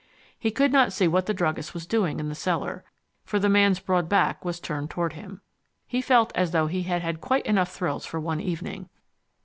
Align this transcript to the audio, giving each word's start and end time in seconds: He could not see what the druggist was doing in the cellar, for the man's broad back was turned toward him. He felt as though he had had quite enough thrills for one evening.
He 0.39 0.49
could 0.49 0.71
not 0.71 0.91
see 0.91 1.07
what 1.07 1.27
the 1.27 1.33
druggist 1.35 1.75
was 1.75 1.85
doing 1.85 2.19
in 2.19 2.27
the 2.27 2.33
cellar, 2.33 2.83
for 3.23 3.37
the 3.37 3.47
man's 3.49 3.79
broad 3.79 4.09
back 4.09 4.43
was 4.43 4.59
turned 4.59 4.89
toward 4.89 5.13
him. 5.13 5.41
He 5.85 6.01
felt 6.01 6.31
as 6.35 6.49
though 6.49 6.65
he 6.65 6.81
had 6.81 7.03
had 7.03 7.21
quite 7.21 7.45
enough 7.45 7.69
thrills 7.69 8.03
for 8.07 8.19
one 8.19 8.41
evening. 8.41 8.89